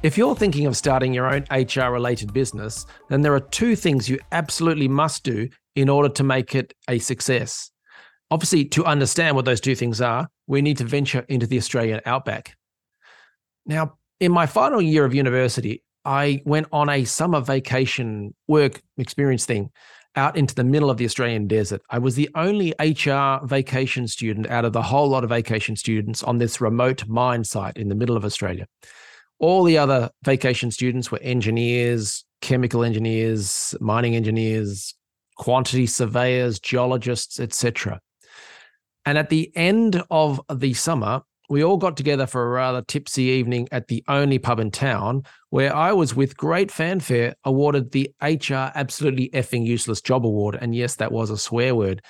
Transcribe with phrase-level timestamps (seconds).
[0.00, 4.08] If you're thinking of starting your own HR related business, then there are two things
[4.08, 7.72] you absolutely must do in order to make it a success.
[8.30, 12.00] Obviously, to understand what those two things are, we need to venture into the Australian
[12.06, 12.54] outback.
[13.66, 19.46] Now, in my final year of university, I went on a summer vacation work experience
[19.46, 19.70] thing
[20.14, 21.82] out into the middle of the Australian desert.
[21.90, 26.22] I was the only HR vacation student out of the whole lot of vacation students
[26.22, 28.66] on this remote mine site in the middle of Australia.
[29.38, 34.94] All the other vacation students were engineers, chemical engineers, mining engineers,
[35.36, 38.00] quantity surveyors, geologists, etc.
[39.04, 43.22] And at the end of the summer, we all got together for a rather tipsy
[43.22, 48.10] evening at the only pub in town, where I was with great fanfare awarded the
[48.20, 50.58] HR Absolutely Effing Useless Job Award.
[50.60, 52.02] And yes, that was a swear word.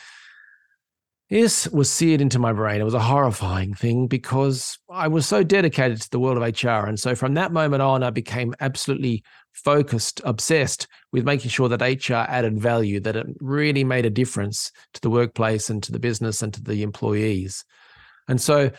[1.31, 2.81] This was seared into my brain.
[2.81, 6.87] It was a horrifying thing because I was so dedicated to the world of HR.
[6.87, 11.83] And so from that moment on, I became absolutely focused, obsessed with making sure that
[11.83, 15.99] HR added value, that it really made a difference to the workplace and to the
[15.99, 17.63] business and to the employees.
[18.27, 18.71] And so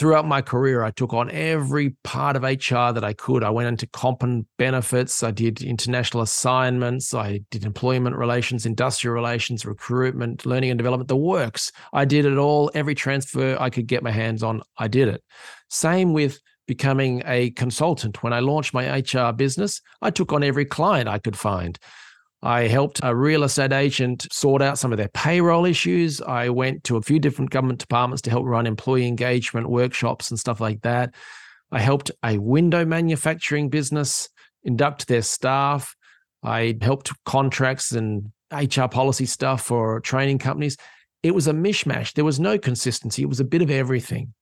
[0.00, 3.44] throughout my career, I took on every part of HR that I could.
[3.44, 5.22] I went into comp and benefits.
[5.22, 7.12] I did international assignments.
[7.12, 11.70] I did employment relations, industrial relations, recruitment, learning and development, the works.
[11.92, 12.70] I did it all.
[12.72, 15.22] Every transfer I could get my hands on, I did it.
[15.68, 18.22] Same with becoming a consultant.
[18.22, 21.78] When I launched my HR business, I took on every client I could find.
[22.42, 26.22] I helped a real estate agent sort out some of their payroll issues.
[26.22, 30.40] I went to a few different government departments to help run employee engagement workshops and
[30.40, 31.14] stuff like that.
[31.70, 34.28] I helped a window manufacturing business
[34.64, 35.94] induct their staff.
[36.42, 40.78] I helped contracts and HR policy stuff for training companies.
[41.22, 42.14] It was a mishmash.
[42.14, 43.22] There was no consistency.
[43.22, 44.32] It was a bit of everything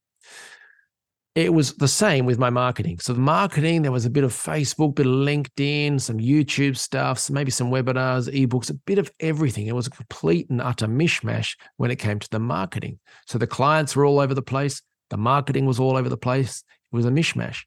[1.35, 2.99] it was the same with my marketing.
[2.99, 7.31] So the marketing, there was a bit of Facebook, bit of LinkedIn, some YouTube stuff,
[7.31, 9.67] maybe some webinars, ebooks, a bit of everything.
[9.67, 12.99] It was a complete and utter mishmash when it came to the marketing.
[13.27, 14.83] So the clients were all over the place.
[15.11, 16.65] The marketing was all over the place.
[16.93, 17.65] It was a mishmash.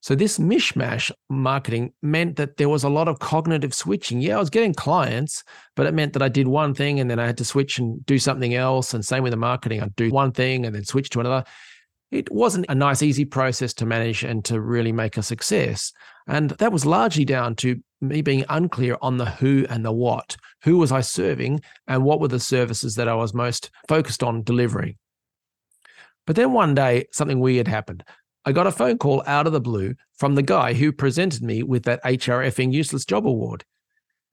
[0.00, 4.20] So this mishmash marketing meant that there was a lot of cognitive switching.
[4.20, 5.42] Yeah, I was getting clients,
[5.74, 8.04] but it meant that I did one thing and then I had to switch and
[8.06, 8.94] do something else.
[8.94, 11.44] And same with the marketing, I'd do one thing and then switch to another
[12.10, 15.92] it wasn't a nice, easy process to manage and to really make a success.
[16.26, 20.36] And that was largely down to me being unclear on the who and the what.
[20.62, 24.42] Who was I serving and what were the services that I was most focused on
[24.42, 24.96] delivering?
[26.26, 28.04] But then one day, something weird happened.
[28.44, 31.62] I got a phone call out of the blue from the guy who presented me
[31.62, 33.64] with that HRFing Useless Job Award.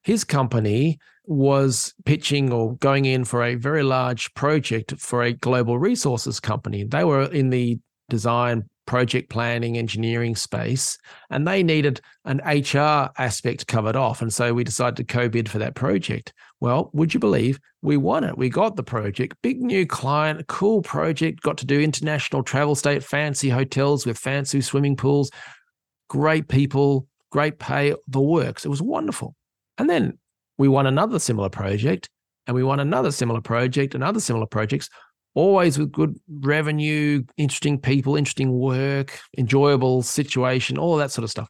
[0.06, 5.80] His company was pitching or going in for a very large project for a global
[5.80, 6.84] resources company.
[6.84, 10.96] They were in the design, project planning, engineering space,
[11.32, 14.22] and they needed an HR aspect covered off.
[14.22, 16.34] And so we decided to co bid for that project.
[16.60, 18.38] Well, would you believe we won it?
[18.38, 22.96] We got the project, big new client, cool project, got to do international travel, stay
[22.96, 25.32] at fancy hotels with fancy swimming pools,
[26.10, 28.66] great people, great pay, the works.
[28.66, 29.36] It was wonderful.
[29.78, 30.18] And then
[30.58, 32.10] we won another similar project
[32.48, 34.90] and we won another similar project and other similar projects,
[35.34, 41.50] always with good revenue, interesting people, interesting work, enjoyable situation, all that sort of stuff.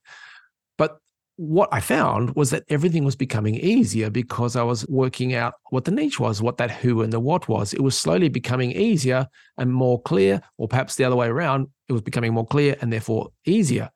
[0.78, 0.98] But
[1.38, 5.84] what I found was that everything was becoming easier because I was working out what
[5.84, 7.74] the niche was, what that who and the what was.
[7.74, 11.94] It was slowly becoming easier and more clear, or perhaps the other way around, it
[11.94, 13.90] was becoming more clear and therefore easier.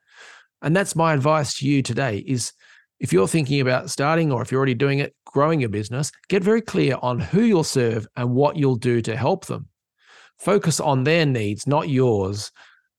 [0.61, 2.51] And that's my advice to you today is
[2.99, 6.43] if you're thinking about starting or if you're already doing it, growing your business, get
[6.43, 9.67] very clear on who you'll serve and what you'll do to help them.
[10.37, 12.51] Focus on their needs, not yours.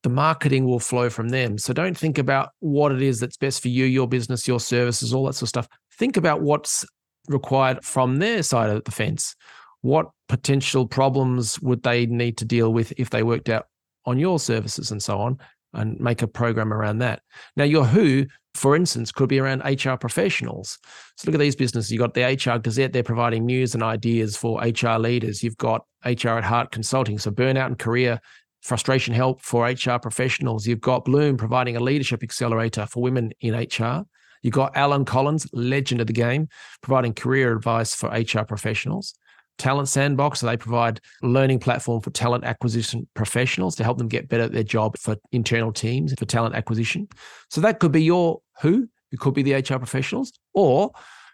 [0.02, 1.58] The marketing will flow from them.
[1.58, 5.12] So don't think about what it is that's best for you, your business, your services,
[5.12, 5.68] all that sort of stuff.
[5.98, 6.84] Think about what's
[7.28, 9.36] required from their side of the fence.
[9.82, 13.66] What potential problems would they need to deal with if they worked out
[14.06, 15.38] on your services and so on?
[15.72, 17.22] And make a program around that.
[17.56, 20.78] Now, your who, for instance, could be around HR professionals.
[21.16, 21.90] So look at these businesses.
[21.90, 25.42] You've got the HR Gazette, they're providing news and ideas for HR leaders.
[25.42, 28.20] You've got HR at Heart Consulting, so burnout and career
[28.62, 30.66] frustration help for HR professionals.
[30.66, 34.04] You've got Bloom providing a leadership accelerator for women in HR.
[34.42, 36.48] You've got Alan Collins, legend of the game,
[36.82, 39.14] providing career advice for HR professionals.
[39.60, 44.26] Talent Sandbox, so they provide learning platform for talent acquisition professionals to help them get
[44.26, 47.06] better at their job for internal teams for talent acquisition.
[47.50, 50.92] So that could be your who, it could be the HR professionals, or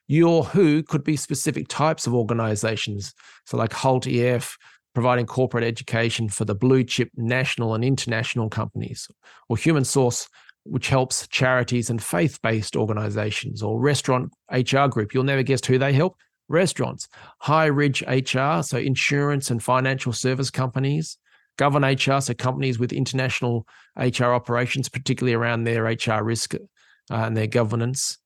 [0.08, 3.14] your who could be specific types of organizations.
[3.44, 4.58] So like Hult EF,
[4.92, 9.06] providing corporate education for the blue chip national and international companies,
[9.48, 10.28] or Human Source,
[10.64, 15.14] which helps charities and faith based organizations, or Restaurant HR Group.
[15.14, 16.16] You'll never guess who they help
[16.48, 17.08] restaurants,
[17.40, 21.18] High Ridge HR, so insurance and financial service companies,
[21.56, 23.66] Govern HR, so companies with international
[23.96, 26.58] HR operations, particularly around their HR risk uh,
[27.10, 28.18] and their governance.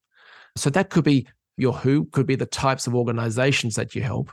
[0.57, 4.33] So that could be your who, could be the types of organizations that you help.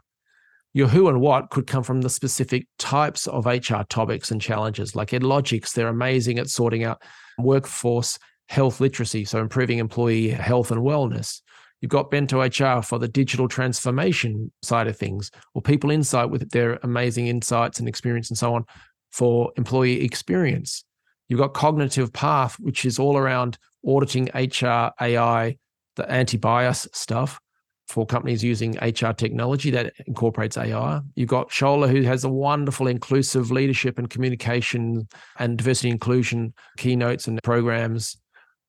[0.74, 4.96] Your who and what could come from the specific types of HR topics and challenges.
[4.96, 7.02] Like Edlogics, they're amazing at sorting out
[7.40, 8.20] workforce
[8.50, 11.42] health literacy, so improving employee health and wellness.
[11.82, 16.50] You've got Bento HR for the digital transformation side of things, or People Insight with
[16.52, 18.66] their amazing insights and experience and so on
[19.12, 20.84] for employee experience.
[21.30, 25.58] You've got Cognitive Path, which is all around auditing HR, AI,
[25.96, 27.40] the anti bias stuff
[27.88, 31.00] for companies using HR technology that incorporates AI.
[31.16, 35.08] You've got Shola, who has a wonderful inclusive leadership and communication
[35.40, 38.18] and diversity inclusion keynotes and programs.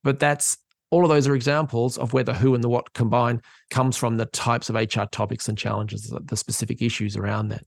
[0.04, 0.56] But that's
[0.90, 4.16] all of those are examples of where the who and the what combine comes from
[4.16, 7.64] the types of HR topics and challenges, the specific issues around that.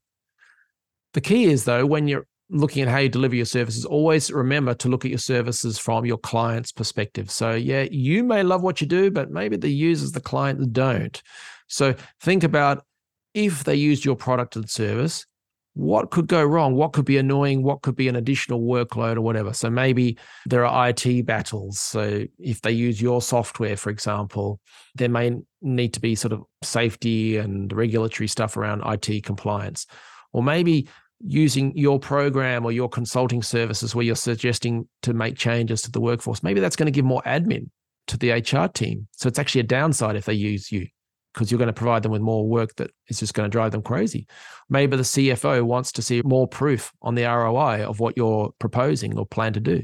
[1.13, 4.73] The key is, though, when you're looking at how you deliver your services, always remember
[4.75, 7.29] to look at your services from your client's perspective.
[7.29, 11.21] So, yeah, you may love what you do, but maybe the users, the clients don't.
[11.67, 12.85] So, think about
[13.33, 15.25] if they used your product and service,
[15.73, 16.75] what could go wrong?
[16.75, 17.63] What could be annoying?
[17.63, 19.53] What could be an additional workload or whatever?
[19.53, 21.79] So maybe there are IT battles.
[21.79, 24.59] So if they use your software, for example,
[24.95, 25.31] there may
[25.61, 29.87] need to be sort of safety and regulatory stuff around IT compliance.
[30.33, 30.89] Or maybe
[31.23, 36.01] using your program or your consulting services where you're suggesting to make changes to the
[36.01, 37.69] workforce, maybe that's going to give more admin
[38.07, 39.07] to the HR team.
[39.11, 40.87] So it's actually a downside if they use you
[41.33, 43.71] because you're going to provide them with more work that is just going to drive
[43.71, 44.27] them crazy.
[44.69, 49.17] Maybe the CFO wants to see more proof on the ROI of what you're proposing
[49.17, 49.83] or plan to do.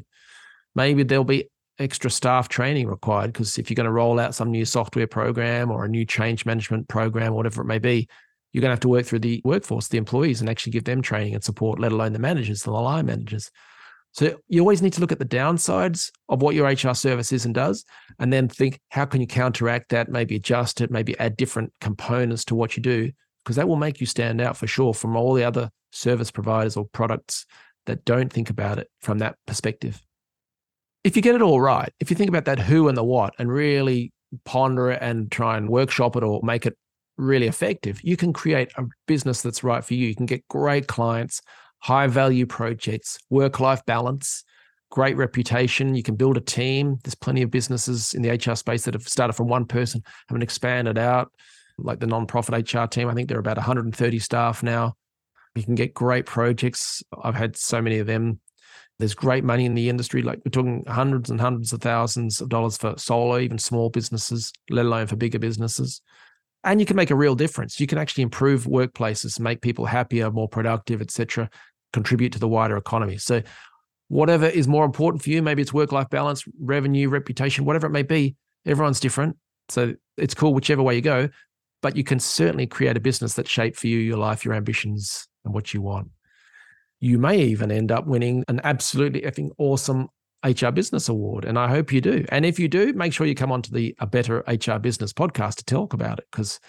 [0.76, 1.50] Maybe there'll be
[1.80, 5.72] extra staff training required because if you're going to roll out some new software program
[5.72, 8.08] or a new change management program, whatever it may be,
[8.52, 11.02] you're going to have to work through the workforce, the employees, and actually give them
[11.02, 13.52] training and support, let alone the managers, the line managers.
[14.18, 17.46] So you always need to look at the downsides of what your HR service is
[17.46, 17.86] and does,
[18.18, 22.44] and then think how can you counteract that, maybe adjust it, maybe add different components
[22.46, 23.12] to what you do,
[23.44, 26.75] because that will make you stand out for sure from all the other service providers
[26.75, 27.46] or products
[27.86, 30.02] that don't think about it from that perspective.
[31.04, 33.36] If you get it all right, if you think about that who and the what
[33.38, 34.12] and really
[34.46, 36.75] ponder it and try and workshop it or make it
[37.18, 40.08] really effective, you can create a business that's right for you.
[40.08, 41.40] You can get great clients
[41.79, 44.44] high value projects, work life balance,
[44.89, 45.95] great reputation.
[45.95, 46.97] You can build a team.
[47.03, 50.44] There's plenty of businesses in the HR space that have started from one person, haven't
[50.44, 51.31] expanded out,
[51.77, 53.09] like the nonprofit HR team.
[53.09, 54.95] I think there are about 130 staff now.
[55.56, 57.03] You can get great projects.
[57.24, 58.39] I've had so many of them.
[59.00, 60.21] There's great money in the industry.
[60.21, 64.51] Like we're talking hundreds and hundreds of thousands of dollars for solo, even small businesses,
[64.69, 66.01] let alone for bigger businesses.
[66.63, 67.79] And you can make a real difference.
[67.79, 71.50] You can actually improve workplaces, make people happier, more productive, etc
[71.93, 73.17] contribute to the wider economy.
[73.17, 73.41] So,
[74.10, 77.91] whatever is more important for you, maybe it's work life balance, revenue, reputation, whatever it
[77.91, 79.38] may be, everyone's different.
[79.70, 81.29] So, it's cool whichever way you go,
[81.82, 85.27] but you can certainly create a business that's shaped for you, your life, your ambitions,
[85.46, 86.10] and what you want.
[87.00, 90.10] You may even end up winning an absolutely effing awesome
[90.48, 91.46] HR Business Award.
[91.46, 92.25] And I hope you do.
[92.30, 95.56] And if you do, make sure you come onto the A Better HR Business podcast
[95.56, 96.60] to talk about it because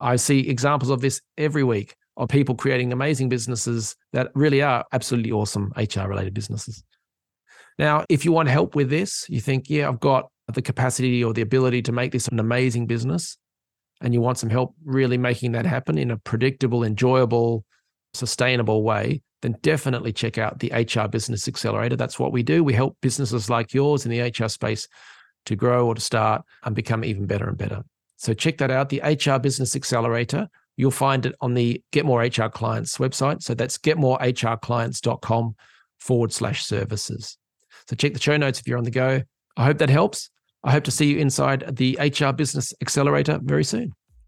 [0.00, 4.84] I see examples of this every week of people creating amazing businesses that really are
[4.92, 6.82] absolutely awesome HR related businesses.
[7.78, 11.34] Now, if you want help with this, you think, yeah, I've got the capacity or
[11.34, 13.36] the ability to make this an amazing business,
[14.00, 17.64] and you want some help really making that happen in a predictable, enjoyable,
[18.16, 21.96] sustainable way, then definitely check out the HR Business Accelerator.
[21.96, 22.64] That's what we do.
[22.64, 24.88] We help businesses like yours in the HR space
[25.46, 27.84] to grow or to start and become even better and better.
[28.16, 30.48] So check that out, the HR Business Accelerator.
[30.76, 33.42] You'll find it on the Get More HR Clients website.
[33.42, 35.54] So that's getmorehrclients.com
[35.98, 37.38] forward slash services.
[37.88, 39.22] So check the show notes if you're on the go.
[39.56, 40.30] I hope that helps.
[40.64, 43.92] I hope to see you inside the HR Business Accelerator very soon.